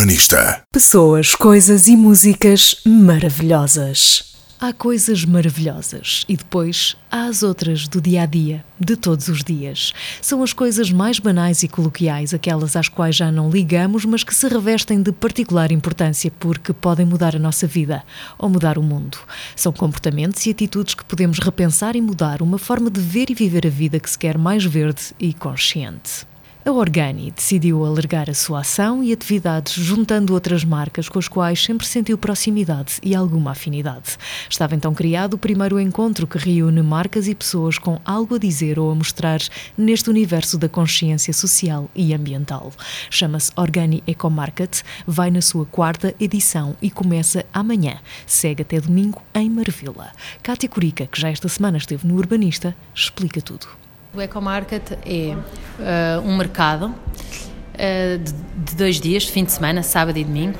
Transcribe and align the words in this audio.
Urbanista. 0.00 0.62
Pessoas, 0.72 1.34
coisas 1.34 1.86
e 1.86 1.94
músicas 1.94 2.76
maravilhosas. 2.86 4.34
Há 4.58 4.72
coisas 4.72 5.26
maravilhosas 5.26 6.24
e 6.26 6.38
depois 6.38 6.96
há 7.10 7.24
as 7.24 7.42
outras 7.42 7.86
do 7.86 8.00
dia 8.00 8.22
a 8.22 8.26
dia, 8.26 8.64
de 8.80 8.96
todos 8.96 9.28
os 9.28 9.44
dias. 9.44 9.92
São 10.22 10.42
as 10.42 10.54
coisas 10.54 10.90
mais 10.90 11.18
banais 11.18 11.62
e 11.62 11.68
coloquiais, 11.68 12.32
aquelas 12.32 12.76
às 12.76 12.88
quais 12.88 13.14
já 13.14 13.30
não 13.30 13.50
ligamos, 13.50 14.06
mas 14.06 14.24
que 14.24 14.34
se 14.34 14.48
revestem 14.48 15.02
de 15.02 15.12
particular 15.12 15.70
importância 15.70 16.32
porque 16.40 16.72
podem 16.72 17.04
mudar 17.04 17.36
a 17.36 17.38
nossa 17.38 17.66
vida 17.66 18.02
ou 18.38 18.48
mudar 18.48 18.78
o 18.78 18.82
mundo. 18.82 19.18
São 19.54 19.70
comportamentos 19.70 20.46
e 20.46 20.50
atitudes 20.50 20.94
que 20.94 21.04
podemos 21.04 21.38
repensar 21.38 21.94
e 21.94 22.00
mudar, 22.00 22.40
uma 22.40 22.56
forma 22.56 22.90
de 22.90 23.02
ver 23.02 23.28
e 23.28 23.34
viver 23.34 23.66
a 23.66 23.70
vida 23.70 24.00
que 24.00 24.08
se 24.08 24.18
quer 24.18 24.38
mais 24.38 24.64
verde 24.64 25.14
e 25.20 25.34
consciente. 25.34 26.30
A 26.62 26.72
Organi 26.72 27.30
decidiu 27.30 27.86
alargar 27.86 28.28
a 28.28 28.34
sua 28.34 28.60
ação 28.60 29.02
e 29.02 29.14
atividades 29.14 29.72
juntando 29.72 30.34
outras 30.34 30.62
marcas 30.62 31.08
com 31.08 31.18
as 31.18 31.26
quais 31.26 31.64
sempre 31.64 31.86
sentiu 31.86 32.18
proximidade 32.18 32.98
e 33.02 33.14
alguma 33.14 33.52
afinidade. 33.52 34.18
Estava 34.48 34.74
então 34.74 34.92
criado 34.92 35.34
o 35.34 35.38
primeiro 35.38 35.80
encontro 35.80 36.26
que 36.26 36.36
reúne 36.36 36.82
marcas 36.82 37.28
e 37.28 37.34
pessoas 37.34 37.78
com 37.78 37.98
algo 38.04 38.34
a 38.34 38.38
dizer 38.38 38.78
ou 38.78 38.90
a 38.90 38.94
mostrar 38.94 39.40
neste 39.76 40.10
universo 40.10 40.58
da 40.58 40.68
consciência 40.68 41.32
social 41.32 41.88
e 41.94 42.12
ambiental. 42.12 42.70
Chama-se 43.08 43.50
Organi 43.56 44.02
Eco 44.06 44.28
Market, 44.28 44.82
vai 45.06 45.30
na 45.30 45.40
sua 45.40 45.64
quarta 45.64 46.14
edição 46.20 46.76
e 46.82 46.90
começa 46.90 47.42
amanhã. 47.54 48.00
Segue 48.26 48.60
até 48.60 48.78
domingo 48.78 49.22
em 49.34 49.48
Marvila. 49.48 50.12
Cátia 50.42 50.68
Curica, 50.68 51.06
que 51.06 51.18
já 51.18 51.30
esta 51.30 51.48
semana 51.48 51.78
esteve 51.78 52.06
no 52.06 52.16
Urbanista, 52.16 52.76
explica 52.94 53.40
tudo. 53.40 53.79
O 54.12 54.20
EcoMarket 54.20 54.98
é 55.06 55.36
uh, 55.36 56.20
um 56.28 56.36
mercado 56.36 56.86
uh, 56.86 58.18
de, 58.18 58.32
de, 58.32 58.74
dois 58.74 59.00
dias, 59.00 59.24
fim 59.24 59.44
de 59.44 59.52
semana, 59.52 59.84
sábado 59.84 60.18
e 60.18 60.24
domingo, 60.24 60.58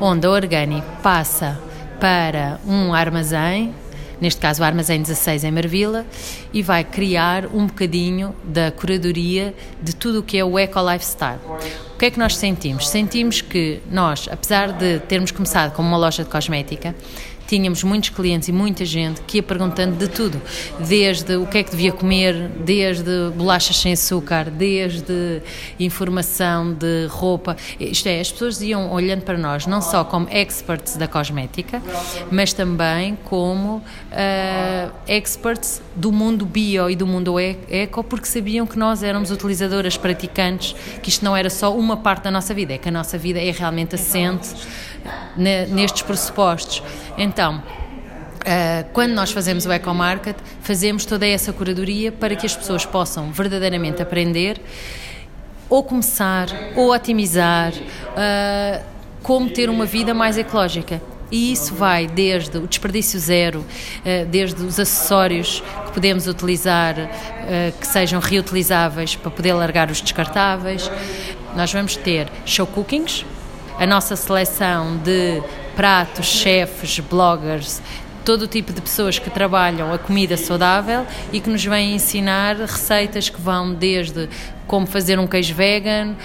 onde 0.00 0.26
a 0.26 0.30
Organi 0.30 0.82
passa 1.02 1.60
para 2.00 2.58
um 2.66 2.94
armazém, 2.94 3.74
neste 4.18 4.40
caso 4.40 4.62
o 4.62 4.64
armazém 4.64 5.02
16 5.02 5.44
em 5.44 5.50
Marvila, 5.50 6.06
e 6.54 6.62
vai 6.62 6.84
criar 6.84 7.44
um 7.52 7.66
bocadinho 7.66 8.34
da 8.42 8.72
curadoria 8.72 9.54
de 9.82 9.94
tudo 9.94 10.20
o 10.20 10.22
que 10.22 10.38
é 10.38 10.44
o 10.44 10.58
Eco 10.58 10.80
Lifestyle. 10.80 11.40
O 11.94 11.98
que 11.98 12.06
é 12.06 12.10
que 12.10 12.18
nós 12.18 12.34
sentimos? 12.34 12.88
Sentimos 12.88 13.42
que 13.42 13.82
nós, 13.90 14.26
apesar 14.30 14.72
de 14.72 15.00
termos 15.00 15.30
começado 15.30 15.74
como 15.74 15.86
uma 15.86 15.98
loja 15.98 16.24
de 16.24 16.30
cosmética, 16.30 16.94
tínhamos 17.46 17.82
muitos 17.82 18.10
clientes 18.10 18.48
e 18.48 18.52
muita 18.52 18.84
gente 18.84 19.20
que 19.22 19.38
ia 19.38 19.42
perguntando 19.42 19.96
de 19.96 20.08
tudo, 20.08 20.40
desde 20.80 21.36
o 21.36 21.46
que 21.46 21.58
é 21.58 21.62
que 21.62 21.70
devia 21.70 21.92
comer, 21.92 22.48
desde 22.64 23.30
bolachas 23.34 23.76
sem 23.76 23.92
açúcar, 23.92 24.50
desde 24.50 25.42
informação 25.78 26.72
de 26.72 27.06
roupa. 27.08 27.56
Isto 27.78 28.08
é, 28.08 28.20
as 28.20 28.30
pessoas 28.30 28.60
iam 28.60 28.92
olhando 28.92 29.22
para 29.22 29.38
nós 29.38 29.66
não 29.66 29.80
só 29.80 30.04
como 30.04 30.28
experts 30.30 30.96
da 30.96 31.08
cosmética, 31.08 31.82
mas 32.30 32.52
também 32.52 33.16
como 33.24 33.76
uh, 33.76 34.92
experts 35.06 35.80
do 35.94 36.12
mundo 36.12 36.44
bio 36.44 36.90
e 36.90 36.96
do 36.96 37.06
mundo 37.06 37.36
eco, 37.38 38.02
porque 38.04 38.26
sabiam 38.26 38.66
que 38.66 38.78
nós 38.78 39.02
éramos 39.02 39.30
utilizadoras 39.30 39.96
praticantes, 39.96 40.74
que 41.02 41.08
isto 41.08 41.24
não 41.24 41.36
era 41.36 41.50
só 41.50 41.74
uma 41.74 41.96
parte 41.96 42.24
da 42.24 42.30
nossa 42.30 42.52
vida, 42.52 42.74
é 42.74 42.78
que 42.78 42.88
a 42.88 42.92
nossa 42.92 43.16
vida 43.16 43.40
é 43.40 43.50
realmente 43.50 43.94
assente 43.94 44.48
nestes 45.36 46.02
pressupostos. 46.02 46.82
Então, 47.16 47.62
Uh, 48.46 48.86
quando 48.92 49.10
nós 49.10 49.32
fazemos 49.32 49.66
o 49.66 49.72
Eco 49.72 49.92
Market, 49.92 50.36
fazemos 50.60 51.04
toda 51.04 51.26
essa 51.26 51.52
curadoria 51.52 52.12
para 52.12 52.36
que 52.36 52.46
as 52.46 52.54
pessoas 52.54 52.86
possam 52.86 53.32
verdadeiramente 53.32 54.00
aprender 54.00 54.60
ou 55.68 55.82
começar 55.82 56.46
ou 56.76 56.94
otimizar 56.94 57.72
uh, 57.72 58.84
como 59.20 59.50
ter 59.50 59.68
uma 59.68 59.84
vida 59.84 60.14
mais 60.14 60.38
ecológica. 60.38 61.02
E 61.28 61.50
isso 61.50 61.74
vai 61.74 62.06
desde 62.06 62.56
o 62.56 62.68
desperdício 62.68 63.18
zero, 63.18 63.58
uh, 63.58 64.26
desde 64.26 64.62
os 64.62 64.78
acessórios 64.78 65.60
que 65.86 65.92
podemos 65.92 66.28
utilizar 66.28 66.94
que 67.80 67.86
sejam 67.86 68.20
reutilizáveis 68.20 69.16
para 69.16 69.30
poder 69.30 69.54
largar 69.54 69.90
os 69.90 70.00
descartáveis. 70.00 70.88
Nós 71.56 71.72
vamos 71.72 71.96
ter 71.96 72.28
show 72.44 72.66
cookings, 72.66 73.26
a 73.76 73.86
nossa 73.86 74.14
seleção 74.14 74.98
de 74.98 75.42
pratos, 75.76 76.26
chefes, 76.26 76.98
bloggers, 77.00 77.82
todo 78.24 78.42
o 78.42 78.46
tipo 78.48 78.72
de 78.72 78.80
pessoas 78.80 79.20
que 79.20 79.30
trabalham 79.30 79.92
a 79.92 79.98
comida 79.98 80.36
saudável 80.36 81.06
e 81.32 81.38
que 81.38 81.48
nos 81.48 81.64
vêm 81.64 81.94
ensinar 81.94 82.56
receitas 82.56 83.28
que 83.28 83.40
vão 83.40 83.72
desde 83.72 84.28
como 84.66 84.84
fazer 84.84 85.16
um 85.18 85.28
queijo 85.28 85.54
vegan, 85.54 86.16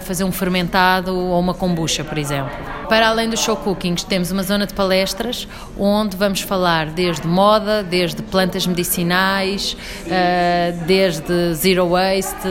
fazer 0.00 0.24
um 0.24 0.32
fermentado 0.32 1.14
ou 1.14 1.38
uma 1.38 1.52
kombucha, 1.52 2.02
por 2.02 2.16
exemplo. 2.16 2.50
Para 2.88 3.08
além 3.08 3.28
dos 3.28 3.40
show 3.40 3.54
cookings, 3.56 4.02
temos 4.02 4.30
uma 4.30 4.42
zona 4.42 4.66
de 4.66 4.72
palestras 4.72 5.46
onde 5.78 6.16
vamos 6.16 6.40
falar 6.40 6.86
desde 6.86 7.26
moda, 7.26 7.82
desde 7.82 8.22
plantas 8.22 8.66
medicinais, 8.66 9.76
eh, 10.08 10.74
desde 10.86 11.54
zero 11.54 11.88
waste. 11.90 12.48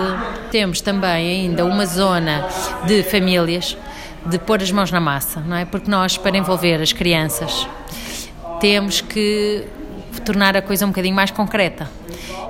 Temos 0.51 0.79
também 0.79 1.45
ainda 1.45 1.66
uma 1.66 1.88
zona 1.88 2.47
de 2.85 3.01
famílias 3.01 3.75
de 4.26 4.38
pôr 4.40 4.62
as 4.62 4.72
mãos 4.72 4.92
na 4.92 5.00
massa, 5.00 5.40
não 5.42 5.56
é? 5.56 5.66
Porque 5.66 5.90
nós, 5.90 6.18
para 6.18 6.38
envolver 6.38 6.82
as 6.82 6.94
crianças, 6.94 7.68
temos 8.59 9.02
que 9.02 9.66
tornar 10.26 10.56
a 10.56 10.62
coisa 10.62 10.86
um 10.86 10.90
bocadinho 10.90 11.16
mais 11.16 11.32
concreta. 11.32 11.90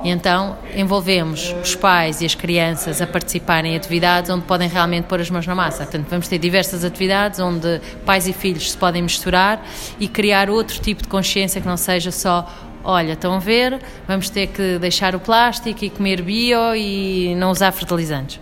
E 0.04 0.10
então 0.10 0.58
envolvemos 0.76 1.56
os 1.64 1.76
pais 1.76 2.22
e 2.22 2.26
as 2.26 2.34
crianças 2.34 3.02
a 3.02 3.08
participarem 3.08 3.74
em 3.74 3.78
atividades 3.78 4.32
onde 4.32 4.44
podem 4.46 4.68
realmente 4.68 5.06
pôr 5.06 5.22
as 5.22 5.30
mãos 5.30 5.46
na 5.46 5.54
massa. 5.54 5.84
Portanto, 5.84 6.08
vamos 6.10 6.28
ter 6.28 6.40
diversas 6.40 6.84
atividades 6.84 7.40
onde 7.40 7.80
pais 8.06 8.28
e 8.28 8.34
filhos 8.34 8.72
se 8.72 8.78
podem 8.78 9.04
misturar 9.04 9.64
e 10.00 10.08
criar 10.08 10.50
outro 10.50 10.80
tipo 10.80 11.04
de 11.04 11.08
consciência 11.08 11.62
que 11.62 11.68
não 11.68 11.78
seja 11.78 12.12
só 12.12 12.48
olha, 12.84 13.14
estão 13.14 13.36
a 13.36 13.40
ver, 13.40 13.80
vamos 14.08 14.30
ter 14.30 14.48
que 14.48 14.80
deixar 14.80 15.16
o 15.16 15.20
plástico 15.20 15.86
e 15.86 15.90
comer 15.92 16.22
bio 16.24 16.76
e 16.76 17.36
não 17.36 17.52
usar 17.52 17.72
fertilizantes. 17.72 18.40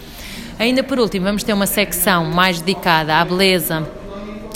Ainda 0.60 0.84
por 0.84 1.00
último, 1.00 1.26
vamos 1.26 1.42
ter 1.42 1.54
uma 1.54 1.66
secção 1.66 2.26
mais 2.26 2.60
dedicada 2.60 3.16
à 3.16 3.24
beleza 3.24 3.88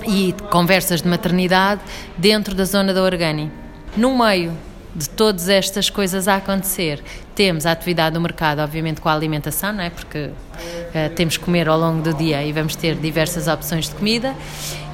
e 0.05 0.35
conversas 0.51 1.01
de 1.01 1.07
maternidade 1.07 1.79
dentro 2.17 2.53
da 2.53 2.65
zona 2.65 2.93
da 2.93 3.01
Organi. 3.01 3.49
No 3.95 4.17
meio 4.17 4.51
de 4.93 5.07
todas 5.07 5.47
estas 5.47 5.89
coisas 5.89 6.27
a 6.27 6.35
acontecer, 6.35 7.01
temos 7.33 7.65
a 7.65 7.71
atividade 7.71 8.15
do 8.15 8.19
mercado, 8.19 8.59
obviamente 8.59 8.99
com 8.99 9.07
a 9.07 9.13
alimentação, 9.13 9.71
não 9.71 9.81
é? 9.81 9.89
porque 9.89 10.25
uh, 10.25 11.09
temos 11.15 11.37
que 11.37 11.45
comer 11.45 11.69
ao 11.69 11.79
longo 11.79 12.01
do 12.01 12.13
dia 12.13 12.43
e 12.43 12.51
vamos 12.51 12.75
ter 12.75 12.95
diversas 12.95 13.47
opções 13.47 13.87
de 13.87 13.95
comida, 13.95 14.35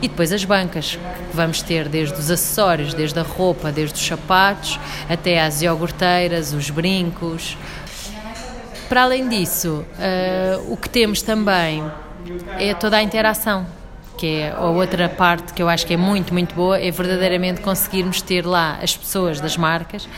e 0.03 0.07
depois 0.07 0.31
as 0.31 0.45
bancas, 0.45 0.91
que 0.91 1.35
vamos 1.35 1.63
ter 1.63 1.89
desde 1.89 2.19
os 2.19 2.29
acessórios, 2.29 2.93
desde 2.93 3.19
a 3.19 3.23
roupa, 3.23 3.71
desde 3.71 3.95
os 3.95 4.05
sapatos, 4.05 4.79
até 5.09 5.41
às 5.41 5.63
iogurteiras, 5.63 6.53
os 6.53 6.69
brincos, 6.69 7.57
para 8.89 9.03
além 9.03 9.29
disso, 9.29 9.85
uh, 9.85 10.73
o 10.73 10.75
que 10.75 10.89
temos 10.89 11.21
também 11.21 11.83
é 12.57 12.73
toda 12.73 12.97
a 12.97 13.03
interação, 13.03 13.65
que 14.17 14.25
é 14.25 14.51
a 14.51 14.65
outra 14.65 15.07
parte 15.07 15.53
que 15.53 15.61
eu 15.61 15.69
acho 15.69 15.85
que 15.85 15.93
é 15.93 15.97
muito, 15.97 16.33
muito 16.33 16.55
boa, 16.55 16.79
é 16.79 16.89
verdadeiramente 16.89 17.61
conseguirmos 17.61 18.19
ter 18.23 18.43
lá 18.45 18.79
as 18.81 18.97
pessoas 18.97 19.39
das 19.39 19.55
marcas 19.55 20.09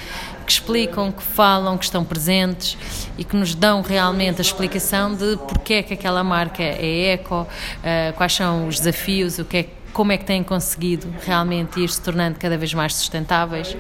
que 0.46 0.52
explicam, 0.54 1.12
que 1.12 1.22
falam, 1.22 1.78
que 1.78 1.84
estão 1.84 2.06
presentes 2.06 2.78
e 3.18 3.26
que 3.26 3.36
nos 3.36 3.54
dão 3.54 3.82
realmente 3.82 4.40
a 4.40 4.42
explicação 4.42 5.14
de 5.14 5.38
porque 5.50 5.74
é 5.76 5.84
que 5.84 5.94
aquela 5.94 6.24
marca 6.24 6.64
é 6.64 7.12
eco, 7.12 7.42
uh, 7.42 8.14
quais 8.16 8.34
são 8.34 8.70
os 8.70 8.80
desafios, 8.80 9.38
o 9.38 9.44
que 9.44 9.58
é 9.58 9.66
como 9.92 10.14
é 10.14 10.18
que 10.18 10.24
têm 10.24 10.42
conseguido 10.42 11.14
realmente 11.26 11.78
ir 11.82 11.90
se 11.90 12.02
tornando 12.02 12.40
cada 12.40 12.58
vez 12.58 12.74
mais 12.74 12.96
sustentáveis 12.96 13.76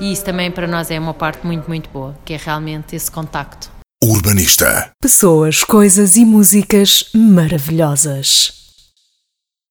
e 0.00 0.12
isso 0.12 0.24
também 0.24 0.52
para 0.52 0.68
nós 0.68 0.88
é 0.92 1.00
uma 1.00 1.12
parte 1.12 1.44
muito, 1.44 1.66
muito 1.66 1.90
boa, 1.90 2.14
que 2.24 2.32
é 2.32 2.36
realmente 2.36 2.94
esse 2.94 3.10
contacto. 3.10 3.75
Urbanista. 4.02 4.92
Pessoas, 5.00 5.64
coisas 5.64 6.16
e 6.16 6.24
músicas 6.24 7.08
maravilhosas. 7.14 8.65